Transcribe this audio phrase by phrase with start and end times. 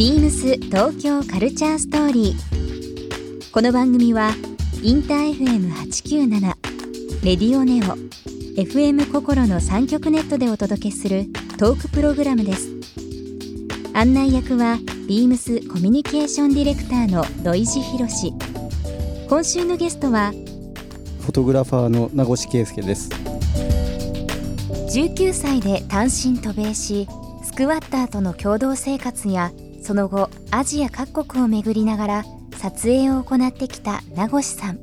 [0.00, 3.52] ビームス東京カルチャーストーリー。
[3.52, 4.30] この番組は
[4.82, 6.40] インター FM897
[7.22, 7.98] レディオネオ
[8.58, 11.26] FM 心の三極ネットでお届けする
[11.58, 12.70] トークプログラムです。
[13.92, 18.32] 案内役はビームスコミュニケーションディレクターの土井博志。
[19.28, 20.30] 今週のゲストは
[21.20, 23.10] フォトグラファーの名越圭介です
[24.96, 27.06] 19歳で単身渡米し
[27.44, 32.24] スクワッターとの共同生活やその後アジア各国を巡りながら
[32.58, 34.78] 撮影を行ってきた名越さん。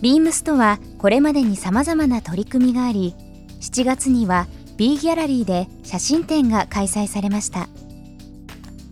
[0.00, 3.14] ビームスとはこれまでに様々な取り組みがあり
[3.60, 4.46] 7月には
[4.78, 7.68] B ギャラリーで写真展が開催されました。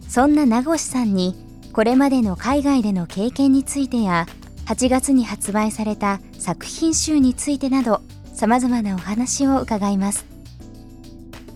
[0.09, 1.35] そんな名越さんに
[1.73, 4.27] これまでの海外での経験についてや
[4.67, 8.03] 8月に発売された作品集についてなど
[8.35, 10.27] 様々なお話を伺います。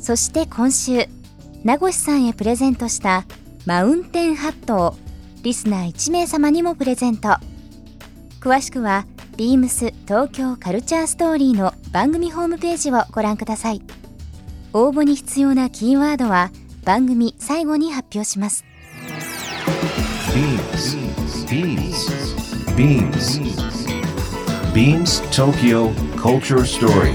[0.00, 1.06] そして今週
[1.62, 3.24] 名越さんへプレゼントした
[3.64, 4.96] マウンテンハットを
[5.42, 7.36] リスナー1名様にもプレゼント
[8.40, 13.82] 詳しくはビームス東京カルチャーストーリーの番組ホームページをご覧ください
[14.72, 16.50] 応募に必要なキーワードは
[16.84, 18.64] 番組最後に発表します
[20.32, 20.96] Beams.
[22.76, 23.46] Beams.
[24.72, 27.14] Beams Tokyo Culture Story.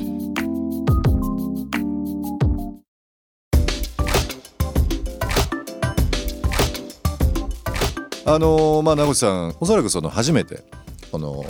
[8.25, 10.63] あのーまあ名越さんおそらくその初めて
[11.11, 11.43] この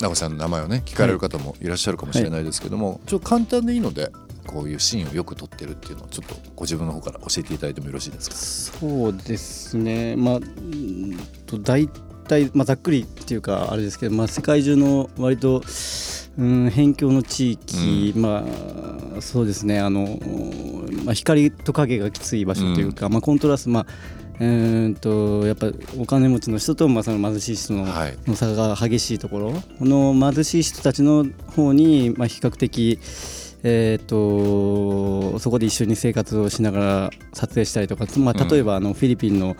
[0.00, 4.12] 名越さんの名前をね聞かれる方もいらっしゃるかもしれないですけども、ちょっと簡単でいいので
[4.46, 8.78] こういうシーンをよく撮ってるっていうのをちょっとご自分の方から教えていただいてもよろしいですか？
[8.78, 10.14] そうですね。
[10.16, 10.40] まあ
[11.62, 11.88] 大
[12.28, 15.62] 体、まあ、ざっくりっていうかあれですけど、まあ、世界中の割と、
[16.38, 18.44] うん、辺境の地域、ま
[19.16, 19.80] あそうですね。
[19.80, 20.18] あの、
[21.04, 23.86] まあ、光と影がきつい場所というか、まあ、コントラストまあ
[24.38, 27.86] うーんとやっぱお金持ちの人と、まあ、その貧しい人の,、
[28.34, 29.52] 差が激しいところ。
[29.78, 32.98] この貧しい人たちの方に、まあ、比較的
[33.68, 38.48] えー、とそこで一緒に生活をしながら撮影したりとか、まあ、うん。
[38.48, 39.56] 例えばあのフィリピンの、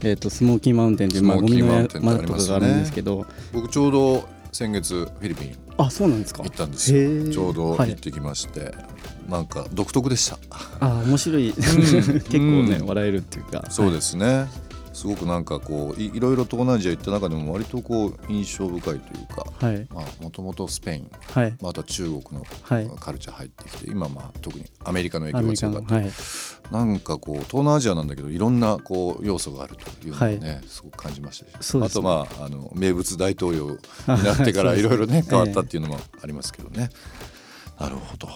[0.00, 2.00] えー、とスモーキーマウンテンという、まあ、ゴミの山と
[2.34, 3.24] かがあるんですけど。
[3.54, 6.42] 僕ちょうど先月フィリピンあそうなんですか。
[6.42, 7.30] 行ったんですよ。
[7.30, 7.90] ちょうどはい。
[7.90, 8.72] 行ってきまして、
[9.28, 10.38] なんか独特でした。
[10.80, 11.52] あ面白い。
[11.52, 11.74] 結
[12.22, 12.86] 構ね、うん。
[12.86, 13.66] 笑えるっていうか。
[13.68, 14.46] そうですね、
[14.96, 19.44] すごくなんかこういいろいろ東南アジア行った中でも割とこう印象深いというか
[20.22, 21.54] もともとスペイン、はい。
[21.60, 22.90] まあ、あとは中国のはい。
[22.98, 26.10] カルチャー入ってきて、今まあ特にアメリカの影ア響が強かった、はい。
[26.72, 31.76] なんかこう東南アジアなんだけどいろんなこう要素があるというのをね、すごく感じましたし。
[31.76, 31.84] ね。
[31.84, 34.82] あとまああの名物大統領になってから い。
[34.82, 36.88] ろいろねええ変わったっていうのもありますけどね、
[37.78, 38.28] なるほど。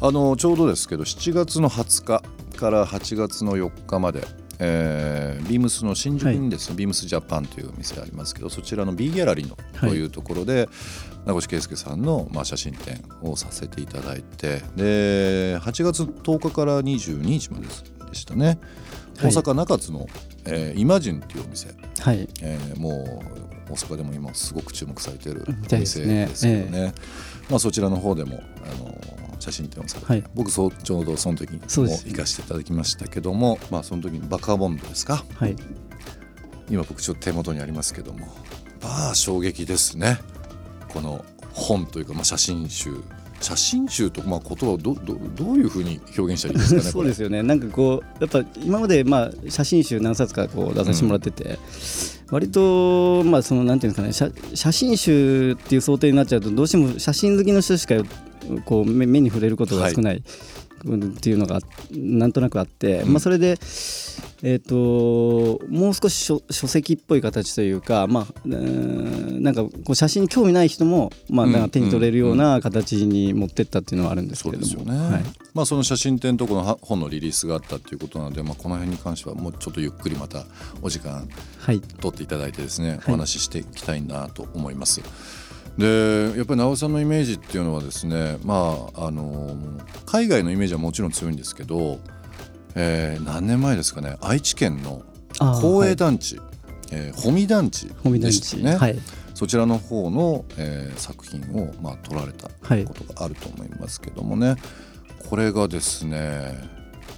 [0.00, 2.22] あのちょうどですけど7月の20日
[2.58, 4.26] から8月の4日まで
[4.58, 9.90] えービームスの新宿にですね、ビームスジャパンというお店ありますけどそちらの B ギャラリーのはい。
[9.90, 10.68] というところで、
[11.24, 18.58] 名越圭介さんの、まあ、写真展をさせていただいてで8月10日から22日まででしたね。
[19.16, 19.34] 大はい。
[19.34, 20.06] 阪中津の、
[20.46, 21.68] えーイマジンっていうお店、
[22.00, 22.28] はい。
[22.42, 26.26] えーもう大阪でも今すごく注目されているおみたいです店ね。
[26.26, 26.94] ですけどね
[27.50, 28.94] まあ、そちらの方でもあの
[29.46, 30.24] 写真展をされて、はい。
[30.34, 35.24] 僕そうちょうどその時にも行かせていただきましたけども、まあ、その時にバカボンドですか？
[35.36, 35.56] はい。
[36.68, 38.26] 今僕ちょっと手元にありますけども
[38.82, 40.18] まあ衝撃ですね。
[40.88, 42.92] この本というか、まあ、写真集。
[43.38, 47.42] 写真集と、まあ、言葉をどどどういうふうに表現したらいいですかね そうですよね。
[47.42, 51.58] なんかこうやっぱ今までまあ写真集何冊かこう出させてもらってて、
[52.30, 57.94] 割とまあそのなんていうんですかね写写真集っていう想定になっちゃうとどうしても写真好きの人しか
[58.64, 60.22] こう目目に触れることが少ない、っ
[61.20, 63.12] ていうのがなんとなくあって、うん。
[63.12, 63.58] まあそれで
[64.42, 74.84] えー、ともう少し書書籍っぽい形というか、まあ、うーんなんかこう写真に興味ない人も、まあ、うんなんか手に取れるような形に持ってったっていうのはあるんですけれども、
[75.54, 80.44] まあ、その写真展とこのは本のリリースがあったっていうことなので、まあ、この辺に関してはもうちょっとゆっくりまた
[80.82, 81.28] お時間
[81.58, 81.80] はい。
[81.80, 82.98] 取っていただいてですね、はい。
[83.08, 85.02] お話ししていきたいなと思います。
[85.78, 89.54] でやっぱり直尾さんのイメージっていうのはですねまああの
[90.06, 92.00] 海外のイメージはもちろん強いんですけど、
[92.76, 94.16] えー何年前ですかね。
[94.20, 95.02] 愛知県の
[95.60, 96.38] 公営団地、
[96.92, 98.98] えー、保見団地でしたね、地はい。
[99.34, 102.84] そちらの方の、えー作品を、まあ、撮られたはい。
[102.84, 104.56] ことがあると思いますけどもね、
[105.28, 106.54] これがですね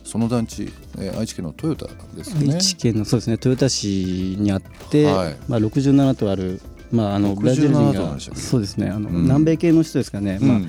[0.04, 2.54] その団地、えー愛知県のトヨタですね。
[2.54, 3.32] 愛知県のそうですね。
[3.34, 5.36] 豊田市にあって、はい。
[5.48, 6.60] まあ、67とある、
[6.92, 8.88] まあ、あのブラジル人67となんがそうですね。
[8.90, 9.22] あの、うん。
[9.24, 10.48] 南米系の人ですかね、うん。
[10.48, 10.60] まあ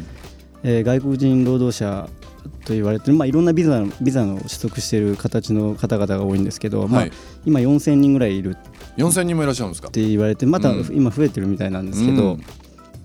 [0.64, 2.10] えー外国人労働者
[2.70, 7.12] と言われてる、まあ、いろんなビザのビザの取得している形の方々が多いんですけど、まあはい、
[7.44, 8.52] 今4000人ぐらいいる。
[8.52, 8.58] っ
[8.96, 9.90] 4000人もいらっしゃるんですか？
[9.90, 10.86] て言われてまたうん。
[10.94, 12.44] 今増えてるみたいなんですけど、うん。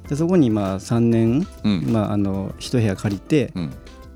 [0.06, 1.87] でそこにまあ3年、うん。
[1.90, 3.72] まあ、あの一部屋借りて、うん。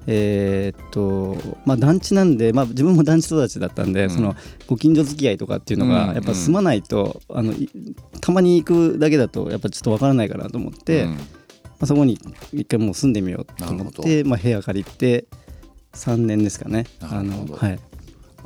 [0.06, 4.10] えーっとまあ、団地なんで、まあ、自分も団地育ちだったんで、うん。
[4.10, 4.36] その
[4.66, 5.92] ご近所付き合いとかっていうのうん。
[5.92, 7.70] がやっぱ住まないと、あのい
[8.20, 11.18] たまに行くだけだとやっぱちょっとわからないかなと思って、まうん
[11.80, 12.18] あ、そこに
[12.52, 15.26] 一回もう住んでみようと思って、まあ、部屋借りて
[15.94, 16.86] 3年ですかね。
[17.00, 17.54] なるほど。
[17.54, 17.87] あのはい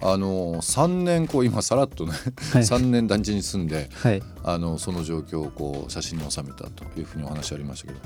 [0.05, 2.13] あの3年こう今さらっとね、
[2.53, 2.63] はい。
[2.65, 4.23] 3年団地に住んではい。
[4.45, 7.99] あのその状況をこう写真に収めたというふうにお話ありましたけど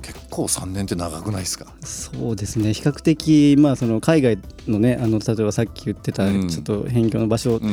[0.00, 1.66] 結構3年って長くないですか？
[1.84, 2.72] そうですね。
[2.72, 6.48] 比較的、まあ、その海外のねあの例えばさっき言ってたうん。
[6.48, 7.70] ちょっと辺境の場所うん。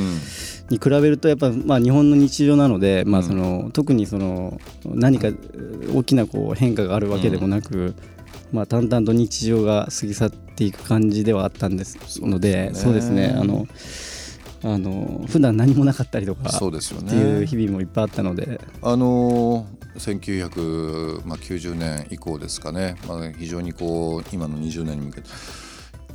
[0.70, 3.28] に比べるとやっぱ、まあ、日本の日常なので、まあ、うん。
[3.28, 5.30] その特にその何か
[5.94, 7.96] 大きなこう変化があるわけでもなく、
[8.52, 13.30] まあ、淡々と日常が過ぎ去っていく感じではあったんですのでそそううですね。
[13.30, 13.68] ねあの
[14.62, 19.66] あの普段何もなかったりとかそうですよっていうね日々もいっぱいあったので、あの
[19.98, 25.30] 1990年以降ですかね、まあ、非常にこう今の20年に向けて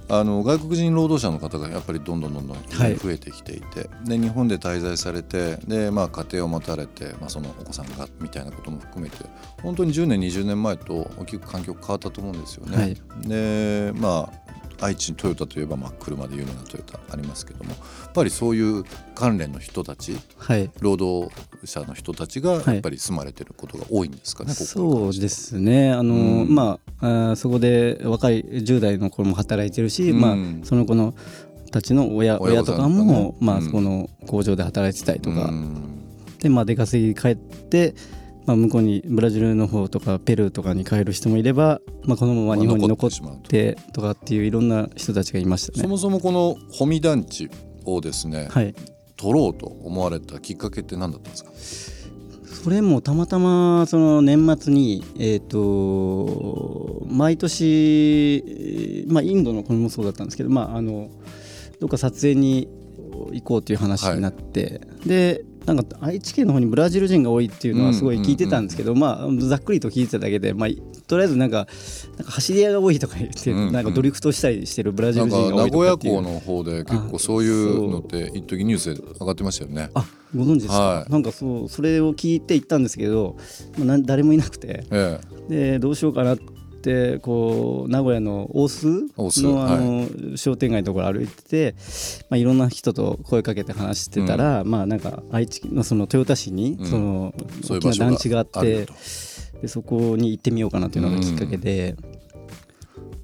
[0.08, 9.16] あの外国人労働者の方がやっぱりどんどんどんどんはい増えてきていて、で日本で滞在されてで、まあ、家庭を持たれて、まあ、そのお子さんがみたいなことも含めて
[9.62, 12.76] 本当に10年20年前と大きく環境変わったと思うんですよね。
[12.76, 14.44] はいでまあ
[14.81, 17.76] 愛知トヨタといえば、まあ、車で有名なトヨタありますけどもや
[18.09, 18.85] っぱりそういう
[19.15, 21.32] 関連の人たちはい、労働
[21.65, 22.75] 者の人たちがはい。
[22.75, 25.93] やっぱり住まれてることが多いんですかね、ここそうですね。
[25.93, 26.55] あの、うん。
[26.55, 30.21] まああーそこで若い10代の頃も働いてるし、うん。
[30.21, 31.15] まあ、その子の
[31.71, 33.62] たちの親親とかも、ねうん。
[33.62, 36.38] そこの工場で働いてたりとか、うん。
[36.38, 37.94] で、まあ、出稼ぎ帰って、
[38.46, 43.11] まあ、向こうにブラジルの方とかペルーとかに帰る人もいれば、まあ、このまま日本に残っ
[43.43, 44.02] てと。
[44.02, 45.82] かっていういろんな人たちがいましたね。
[45.82, 47.50] そもそもこの保見団地
[47.87, 48.75] をですね、はい、
[49.17, 51.50] 取ろうと思われたきっかけって何だったんですか？
[52.64, 61.11] それもたまたまその年末に、えー、と毎年、えーまあ、インドのこれもそうだったんですけど、まあ、あの
[61.81, 62.69] どっか撮影に
[63.32, 70.69] 行こうという話になって、でなんか愛知県の方にブラジル人が多いっていうのはすごい聞いてたんですけど、まあ、ざっくりと聞いてただけで、まあ、
[71.06, 71.66] とりあえずなんか
[72.19, 76.20] なんか走り屋が多いとか言って、なんかドリフトしたりしてるブラジル人が多いと名古屋かっていう。
[76.20, 79.90] 港の方で結構そういうのって一時ニュースで上がってましたよね。
[79.94, 80.05] あ
[80.37, 81.12] ご存知ですか、はい。
[81.12, 83.37] なんかそうそれを聞いて行ったんですけど、
[83.78, 84.84] まあ、な誰もいなくて。
[84.90, 85.20] え。
[85.49, 86.53] でどうしようかなって
[87.22, 91.75] こう名古屋の大須大須のあの、商店街のところ歩いてて、
[92.28, 96.86] まあ、いろんな人と声かけて話してたら、まあなんか愛知のその豊田市にうん。
[96.86, 97.34] その
[97.69, 98.86] 大きな団地があって、
[99.62, 101.96] でそこに行ってみようかなというのがきっかけで、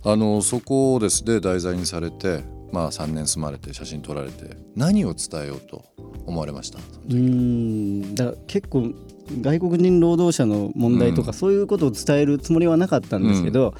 [0.05, 2.43] あのそこをですね題材にされて、
[2.73, 5.85] まあ、3年住まれて写真撮られて何を伝えようと
[6.27, 6.79] 思われました？
[6.79, 8.15] うーん。
[8.15, 8.93] だ結構
[9.41, 11.35] 外国人労働者の問題とか、うん。
[11.35, 13.75] そういうことを伝えるつもりはなかったんですけど、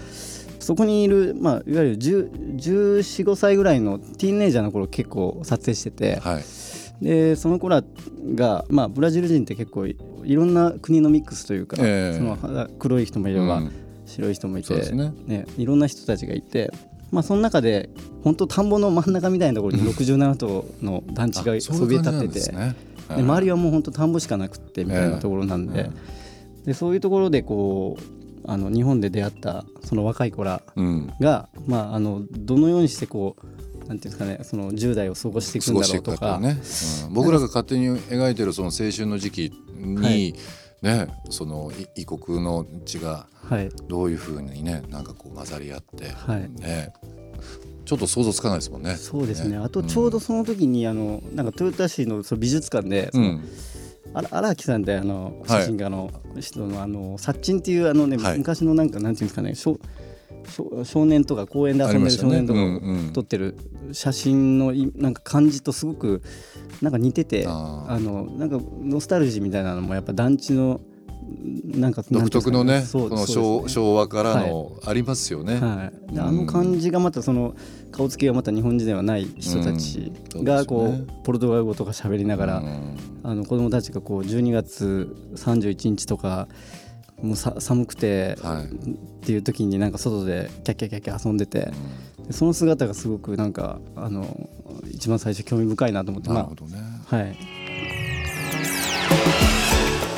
[0.59, 6.45] そこにいる、まあ、いわゆる1415歳ぐらいのティーンエイジャーの頃結構撮影してて、はい。
[7.05, 7.83] でその子ら
[8.35, 12.19] が、まあ、ブラジル人って結構いいろんな国のミックスというか、ええ。
[12.19, 13.73] その肌黒い人もいれば、うん。
[14.07, 15.13] 白い人もいて、そうですね。
[15.27, 16.73] ね、いろんな人たちがいて、
[17.11, 17.89] まあ、その中で
[18.23, 22.53] 本当田んぼの真ん中みたいなところに 67棟の団地があそびえ立ってて。
[22.53, 22.75] ね
[23.17, 25.91] で周りはもう本当田んぼしかなくってみたいなところなんで,、
[26.65, 31.13] えでそういうところでこうあの日本で出会ったその若い子らうん。
[31.21, 33.37] が、まあ、あのどのようにしてこ
[33.85, 36.59] うなんていうんですかねその10代を過ごしていくんだ過ごしていうとかね、
[37.07, 37.15] うん。
[37.15, 40.35] 僕らが勝手に描いてるその青春の時期に、はい。
[40.83, 43.69] ねそのい異国の地がはい。
[43.89, 46.49] どういうふうにねなんかこう混ざり合って、はい。
[46.61, 46.93] ね
[47.91, 48.95] ちょっと想像つかないですもんね。
[48.95, 49.57] そうですね。
[49.57, 53.43] あとちょうどその時にあのなんか豊田市のその美術館で、うん、
[54.15, 58.39] 荒木さんってあのはい写真家の人のあの殺人っていうあのね、はい。
[58.39, 59.77] 昔のなんかなんていうんですかね少
[60.49, 62.61] 少少年とか公園で遊んでる少年とか
[63.13, 63.57] 撮ってる
[63.91, 66.23] 写真のいなんか感じとすごく
[66.81, 70.81] なんか似ててあのなんかノスタルジーみたいなのもやっぱ団地の
[71.65, 75.55] なんか独特のねそうこの昭,、昭和からのありますよね。
[75.55, 77.55] はい、であの感じがまたその
[77.93, 80.45] 顔つきがまた日本人ではない人たちうん。
[80.45, 82.97] がこそうポルトガル語とか喋りながらうん。
[83.23, 86.49] あの子供たちがこう12月31日とか
[87.23, 88.65] もうさ寒くてはい。
[88.65, 91.71] っていう時になんか外でキャッキャキャッキャ遊んでて
[92.27, 94.49] でその姿がすごくなんかあの
[94.91, 96.79] 一番最初興味深いなと思ってまなるほどね。
[97.11, 97.37] あはい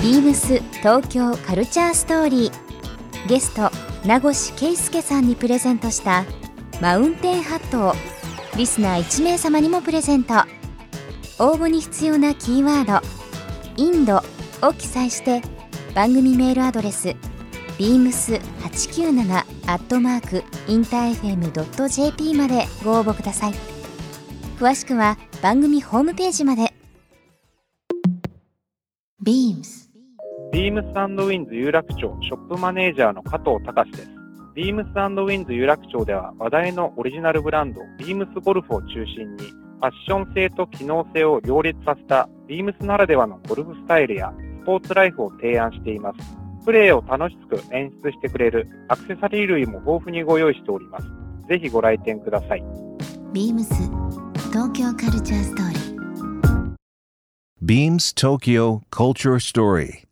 [0.03, 3.29] ビームス東京カルチャーストーリー。
[3.29, 3.71] ゲスト
[4.05, 6.25] 名越圭介さんにプレゼントした
[6.81, 7.95] マウンテンハットを
[8.57, 10.35] リスナー1名様にもプレゼント。
[11.39, 13.07] 応募に必要なキーワード
[13.81, 14.21] 「インド」
[14.61, 15.41] を記載して
[15.95, 17.15] 番組メールアドレス
[17.79, 23.55] beams897 アットマークインター FM.jp までご応募ください。
[24.59, 26.75] 詳しくは番組ホームページまで。
[29.25, 29.82] Beams
[30.53, 34.11] ビームスウィンズ有楽町ショップマネージャーの加藤隆です。
[34.55, 44.31] ビームスウィンズ有楽町では話題のオリジナルブランド、ビームスゴルフを中心に、ファッション性と機能性を両立させた、ビームスならではのゴルフスタイルや
[44.63, 46.19] スポーツライフを提案しています。
[46.67, 51.07] プレーを楽しく演出してくれるアクセサリー類も豊富にご用意しております。
[51.49, 52.63] ぜひご来店ください。
[53.33, 53.65] Beams
[54.51, 55.93] 東京カルチャーストーリー
[57.65, 60.12] Beams Tokyo Culture Story.